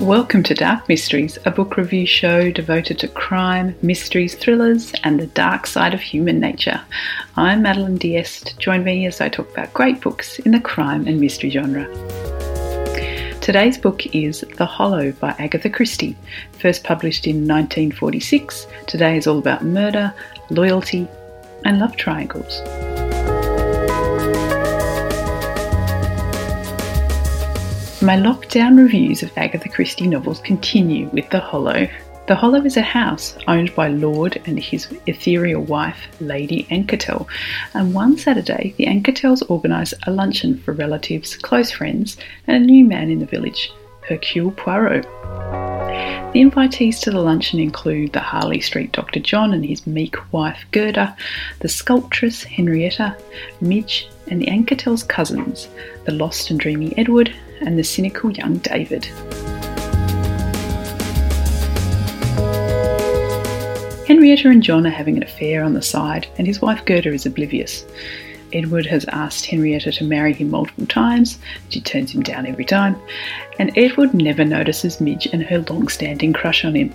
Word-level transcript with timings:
Welcome 0.00 0.42
to 0.44 0.54
Dark 0.54 0.88
Mysteries, 0.88 1.38
a 1.44 1.50
book 1.50 1.76
review 1.76 2.06
show 2.06 2.50
devoted 2.50 2.98
to 3.00 3.08
crime, 3.08 3.76
mysteries, 3.82 4.34
thrillers, 4.34 4.94
and 5.04 5.20
the 5.20 5.26
dark 5.26 5.66
side 5.66 5.92
of 5.92 6.00
human 6.00 6.40
nature. 6.40 6.80
I'm 7.36 7.60
Madeline 7.60 7.98
Diest. 7.98 8.58
Join 8.58 8.82
me 8.82 9.04
as 9.04 9.20
I 9.20 9.28
talk 9.28 9.50
about 9.50 9.74
great 9.74 10.00
books 10.00 10.38
in 10.38 10.52
the 10.52 10.60
crime 10.60 11.06
and 11.06 11.20
mystery 11.20 11.50
genre. 11.50 11.84
Today's 13.42 13.76
book 13.76 14.06
is 14.14 14.42
The 14.56 14.64
Hollow 14.64 15.12
by 15.12 15.34
Agatha 15.38 15.68
Christie, 15.68 16.16
first 16.58 16.82
published 16.82 17.26
in 17.26 17.46
1946. 17.46 18.68
Today 18.86 19.18
is 19.18 19.26
all 19.26 19.38
about 19.38 19.64
murder, 19.64 20.14
loyalty, 20.48 21.06
and 21.66 21.78
love 21.78 21.94
triangles. 21.96 22.62
My 28.02 28.16
lockdown 28.16 28.78
reviews 28.78 29.22
of 29.22 29.36
Agatha 29.36 29.68
Christie 29.68 30.06
novels 30.06 30.40
continue 30.40 31.10
with 31.10 31.28
The 31.28 31.38
Hollow. 31.38 31.86
The 32.28 32.34
Hollow 32.34 32.64
is 32.64 32.78
a 32.78 32.82
house 32.82 33.36
owned 33.46 33.74
by 33.74 33.88
Lord 33.88 34.40
and 34.46 34.58
his 34.58 34.88
ethereal 35.06 35.62
wife, 35.64 36.08
Lady 36.18 36.66
Angkatell, 36.70 37.26
and 37.74 37.92
one 37.92 38.16
Saturday 38.16 38.72
the 38.78 38.86
Angkatells 38.86 39.42
organise 39.50 39.92
a 40.06 40.12
luncheon 40.12 40.56
for 40.56 40.72
relatives, 40.72 41.36
close 41.36 41.70
friends, 41.70 42.16
and 42.46 42.56
a 42.56 42.66
new 42.66 42.86
man 42.86 43.10
in 43.10 43.18
the 43.18 43.26
village, 43.26 43.70
Hercule 44.08 44.52
Poirot. 44.52 45.02
The 46.32 46.40
invitees 46.40 47.00
to 47.00 47.10
the 47.10 47.20
luncheon 47.20 47.60
include 47.60 48.14
the 48.14 48.20
Harley 48.20 48.62
Street 48.62 48.92
Dr. 48.92 49.20
John 49.20 49.52
and 49.52 49.66
his 49.66 49.86
meek 49.86 50.16
wife 50.32 50.64
Gerda, 50.70 51.14
the 51.58 51.68
sculptress 51.68 52.44
Henrietta, 52.44 53.14
Midge, 53.60 54.08
and 54.28 54.40
the 54.40 54.46
Angkatells' 54.46 55.06
cousins, 55.06 55.68
the 56.06 56.12
lost 56.12 56.50
and 56.50 56.58
dreamy 56.58 56.96
Edward 56.96 57.34
and 57.60 57.78
the 57.78 57.84
cynical 57.84 58.30
young 58.30 58.58
David. 58.58 59.04
Henrietta 64.06 64.48
and 64.48 64.62
John 64.62 64.86
are 64.86 64.90
having 64.90 65.16
an 65.16 65.22
affair 65.22 65.62
on 65.62 65.74
the 65.74 65.82
side, 65.82 66.26
and 66.36 66.46
his 66.46 66.60
wife 66.60 66.84
Gerda 66.84 67.12
is 67.12 67.26
oblivious. 67.26 67.84
Edward 68.52 68.84
has 68.86 69.04
asked 69.12 69.46
Henrietta 69.46 69.92
to 69.92 70.04
marry 70.04 70.32
him 70.32 70.50
multiple 70.50 70.86
times, 70.86 71.38
she 71.68 71.80
turns 71.80 72.10
him 72.10 72.22
down 72.22 72.44
every 72.44 72.64
time, 72.64 72.96
and 73.60 73.70
Edward 73.76 74.12
never 74.12 74.44
notices 74.44 75.00
Midge 75.00 75.28
and 75.32 75.42
her 75.44 75.64
long 75.70 75.86
standing 75.86 76.32
crush 76.32 76.64
on 76.64 76.74
him. 76.74 76.92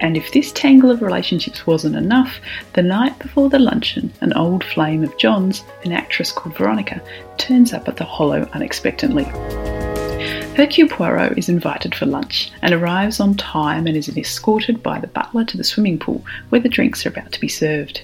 And 0.00 0.16
if 0.16 0.32
this 0.32 0.52
tangle 0.52 0.90
of 0.90 1.02
relationships 1.02 1.66
wasn't 1.66 1.96
enough, 1.96 2.40
the 2.72 2.82
night 2.82 3.18
before 3.18 3.48
the 3.48 3.58
luncheon, 3.58 4.12
an 4.20 4.32
old 4.32 4.64
flame 4.64 5.04
of 5.04 5.16
John's, 5.18 5.62
an 5.84 5.92
actress 5.92 6.32
called 6.32 6.56
Veronica, 6.56 7.00
turns 7.36 7.72
up 7.72 7.88
at 7.88 7.96
the 7.96 8.04
Hollow 8.04 8.48
unexpectedly. 8.52 9.26
Hercule 10.58 10.88
Poirot 10.88 11.38
is 11.38 11.48
invited 11.48 11.94
for 11.94 12.06
lunch 12.06 12.50
and 12.62 12.74
arrives 12.74 13.20
on 13.20 13.36
time 13.36 13.86
and 13.86 13.96
is 13.96 14.08
escorted 14.08 14.82
by 14.82 14.98
the 14.98 15.06
butler 15.06 15.44
to 15.44 15.56
the 15.56 15.62
swimming 15.62 16.00
pool 16.00 16.24
where 16.48 16.60
the 16.60 16.68
drinks 16.68 17.06
are 17.06 17.10
about 17.10 17.30
to 17.30 17.40
be 17.40 17.46
served. 17.46 18.02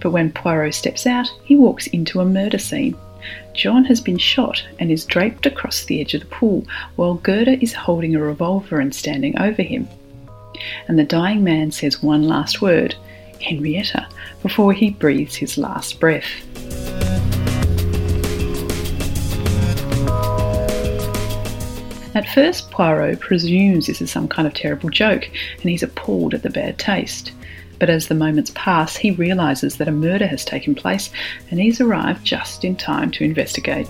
But 0.00 0.12
when 0.12 0.32
Poirot 0.32 0.72
steps 0.72 1.06
out, 1.06 1.30
he 1.44 1.54
walks 1.54 1.88
into 1.88 2.22
a 2.22 2.24
murder 2.24 2.56
scene. 2.56 2.96
John 3.52 3.84
has 3.84 4.00
been 4.00 4.16
shot 4.16 4.64
and 4.78 4.90
is 4.90 5.04
draped 5.04 5.44
across 5.44 5.84
the 5.84 6.00
edge 6.00 6.14
of 6.14 6.20
the 6.22 6.26
pool, 6.28 6.64
while 6.96 7.16
Gerda 7.16 7.62
is 7.62 7.74
holding 7.74 8.16
a 8.16 8.22
revolver 8.22 8.80
and 8.80 8.94
standing 8.94 9.38
over 9.38 9.60
him. 9.60 9.86
And 10.88 10.98
the 10.98 11.04
dying 11.04 11.44
man 11.44 11.72
says 11.72 12.02
one 12.02 12.22
last 12.22 12.62
word, 12.62 12.94
Henrietta, 13.42 14.08
before 14.42 14.72
he 14.72 14.88
breathes 14.88 15.34
his 15.34 15.58
last 15.58 16.00
breath. 16.00 16.24
At 22.14 22.28
first, 22.28 22.70
Poirot 22.70 23.20
presumes 23.20 23.86
this 23.86 24.02
is 24.02 24.10
some 24.10 24.28
kind 24.28 24.46
of 24.46 24.52
terrible 24.52 24.90
joke, 24.90 25.30
and 25.60 25.70
he's 25.70 25.82
appalled 25.82 26.34
at 26.34 26.42
the 26.42 26.50
bad 26.50 26.78
taste. 26.78 27.32
But 27.78 27.88
as 27.88 28.08
the 28.08 28.14
moments 28.14 28.52
pass, 28.54 28.96
he 28.96 29.12
realises 29.12 29.76
that 29.76 29.88
a 29.88 29.92
murder 29.92 30.26
has 30.26 30.44
taken 30.44 30.74
place, 30.74 31.10
and 31.50 31.58
he's 31.58 31.80
arrived 31.80 32.24
just 32.24 32.64
in 32.64 32.76
time 32.76 33.10
to 33.12 33.24
investigate. 33.24 33.88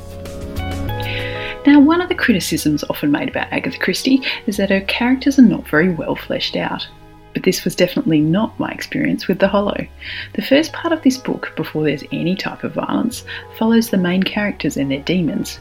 Now, 1.67 1.81
one 1.81 2.01
of 2.01 2.09
the 2.09 2.15
criticisms 2.15 2.85
often 2.85 3.11
made 3.11 3.29
about 3.29 3.53
Agatha 3.53 3.79
Christie 3.79 4.23
is 4.47 4.57
that 4.57 4.71
her 4.71 4.81
characters 4.83 5.39
are 5.39 5.43
not 5.43 5.69
very 5.69 5.91
well 5.91 6.15
fleshed 6.15 6.57
out. 6.57 6.87
But 7.35 7.45
this 7.45 7.65
was 7.65 7.75
definitely 7.75 8.21
not 8.21 8.59
my 8.59 8.71
experience 8.71 9.27
with 9.27 9.39
The 9.39 9.49
Hollow. 9.49 9.87
The 10.35 10.43
first 10.43 10.73
part 10.73 10.93
of 10.93 11.03
this 11.03 11.17
book, 11.17 11.53
before 11.57 11.85
there's 11.85 12.05
any 12.13 12.37
type 12.37 12.63
of 12.63 12.75
violence, 12.75 13.25
follows 13.59 13.91
the 13.91 13.97
main 13.97 14.23
characters 14.23 14.77
and 14.77 14.91
their 14.91 15.01
demons, 15.01 15.59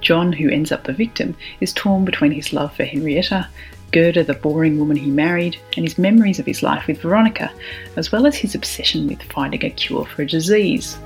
John, 0.00 0.32
who 0.32 0.48
ends 0.48 0.72
up 0.72 0.84
the 0.84 0.92
victim, 0.92 1.36
is 1.60 1.72
torn 1.72 2.04
between 2.04 2.32
his 2.32 2.52
love 2.52 2.74
for 2.74 2.84
Henrietta, 2.84 3.48
Gerda, 3.92 4.24
the 4.24 4.34
boring 4.34 4.78
woman 4.78 4.96
he 4.96 5.10
married, 5.10 5.56
and 5.76 5.84
his 5.84 5.98
memories 5.98 6.38
of 6.38 6.46
his 6.46 6.62
life 6.62 6.86
with 6.86 7.02
Veronica, 7.02 7.50
as 7.96 8.12
well 8.12 8.26
as 8.26 8.36
his 8.36 8.54
obsession 8.54 9.06
with 9.06 9.22
finding 9.24 9.64
a 9.64 9.70
cure 9.70 10.06
for 10.06 10.22
a 10.22 10.26
disease. 10.26 10.96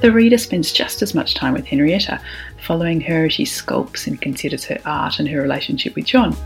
The 0.00 0.12
reader 0.12 0.38
spends 0.38 0.72
just 0.72 1.02
as 1.02 1.14
much 1.14 1.34
time 1.34 1.52
with 1.52 1.66
Henrietta, 1.66 2.20
following 2.64 3.00
her 3.02 3.26
as 3.26 3.32
she 3.32 3.44
sculpts 3.44 4.06
and 4.06 4.20
considers 4.20 4.64
her 4.66 4.78
art 4.84 5.18
and 5.18 5.28
her 5.28 5.42
relationship 5.42 5.94
with 5.94 6.04
John. 6.04 6.36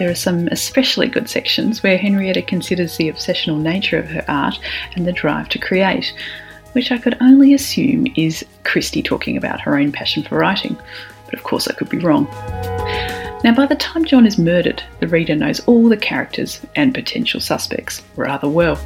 There 0.00 0.10
are 0.10 0.14
some 0.14 0.48
especially 0.48 1.08
good 1.08 1.28
sections 1.28 1.82
where 1.82 1.98
Henrietta 1.98 2.40
considers 2.40 2.96
the 2.96 3.12
obsessional 3.12 3.60
nature 3.60 3.98
of 3.98 4.08
her 4.08 4.24
art 4.28 4.58
and 4.96 5.06
the 5.06 5.12
drive 5.12 5.50
to 5.50 5.58
create, 5.58 6.14
which 6.72 6.90
I 6.90 6.96
could 6.96 7.18
only 7.20 7.52
assume 7.52 8.06
is 8.16 8.42
Christie 8.64 9.02
talking 9.02 9.36
about 9.36 9.60
her 9.60 9.76
own 9.76 9.92
passion 9.92 10.22
for 10.22 10.38
writing, 10.38 10.74
but 11.26 11.34
of 11.34 11.42
course 11.42 11.68
I 11.68 11.74
could 11.74 11.90
be 11.90 11.98
wrong. 11.98 12.24
Now, 13.44 13.52
by 13.54 13.66
the 13.66 13.76
time 13.76 14.06
John 14.06 14.24
is 14.24 14.38
murdered, 14.38 14.82
the 15.00 15.06
reader 15.06 15.36
knows 15.36 15.60
all 15.66 15.86
the 15.86 15.98
characters 15.98 16.62
and 16.76 16.94
potential 16.94 17.38
suspects 17.38 18.02
rather 18.16 18.48
well. 18.48 18.80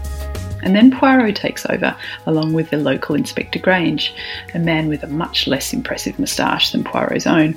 And 0.65 0.75
then 0.75 0.91
Poirot 0.91 1.37
takes 1.37 1.65
over, 1.67 1.95
along 2.27 2.55
with 2.55 2.71
the 2.71 2.79
local 2.79 3.15
Inspector 3.15 3.61
Grange, 3.61 4.13
a 4.53 4.59
man 4.59 4.89
with 4.89 5.05
a 5.05 5.07
much 5.07 5.47
less 5.47 5.73
impressive 5.73 6.19
moustache 6.19 6.73
than 6.73 6.83
Poirot's 6.83 7.29
own, 7.29 7.57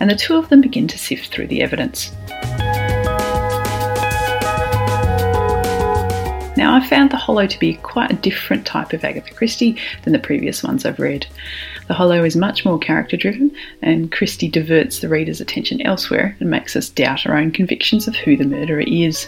and 0.00 0.08
the 0.08 0.16
two 0.16 0.36
of 0.36 0.48
them 0.48 0.62
begin 0.62 0.88
to 0.88 0.98
sift 0.98 1.30
through 1.30 1.48
the 1.48 1.60
evidence. 1.60 2.10
I 6.76 6.86
found 6.86 7.10
The 7.10 7.16
Hollow 7.16 7.46
to 7.46 7.58
be 7.58 7.76
quite 7.76 8.10
a 8.10 8.16
different 8.16 8.66
type 8.66 8.92
of 8.92 9.02
Agatha 9.02 9.32
Christie 9.32 9.78
than 10.02 10.12
the 10.12 10.18
previous 10.18 10.62
ones 10.62 10.84
I've 10.84 10.98
read. 10.98 11.26
The 11.88 11.94
Hollow 11.94 12.22
is 12.22 12.36
much 12.36 12.66
more 12.66 12.78
character 12.78 13.16
driven, 13.16 13.50
and 13.80 14.12
Christie 14.12 14.50
diverts 14.50 14.98
the 14.98 15.08
reader's 15.08 15.40
attention 15.40 15.80
elsewhere 15.80 16.36
and 16.38 16.50
makes 16.50 16.76
us 16.76 16.90
doubt 16.90 17.24
our 17.24 17.34
own 17.34 17.50
convictions 17.50 18.06
of 18.06 18.14
who 18.14 18.36
the 18.36 18.44
murderer 18.44 18.84
is. 18.86 19.26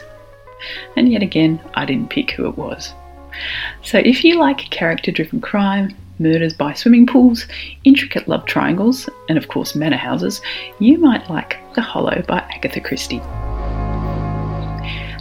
And 0.94 1.10
yet 1.10 1.22
again, 1.22 1.58
I 1.72 1.86
didn't 1.86 2.10
pick 2.10 2.32
who 2.32 2.46
it 2.46 2.58
was. 2.58 2.92
So, 3.82 3.96
if 3.96 4.24
you 4.24 4.38
like 4.38 4.58
character 4.68 5.10
driven 5.10 5.40
crime, 5.40 5.96
murders 6.18 6.52
by 6.52 6.74
swimming 6.74 7.06
pools, 7.06 7.46
intricate 7.82 8.28
love 8.28 8.44
triangles, 8.44 9.08
and 9.30 9.38
of 9.38 9.48
course 9.48 9.74
manor 9.74 9.96
houses, 9.96 10.42
you 10.80 10.98
might 10.98 11.30
like 11.30 11.56
The 11.74 11.80
Hollow 11.80 12.22
by 12.28 12.40
Agatha 12.54 12.80
Christie. 12.80 13.22